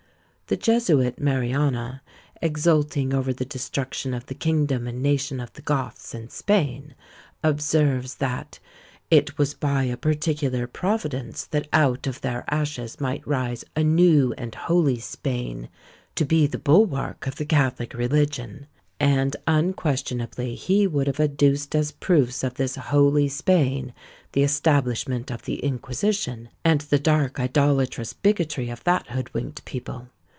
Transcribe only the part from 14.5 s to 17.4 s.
holy Spain, to be the bulwark of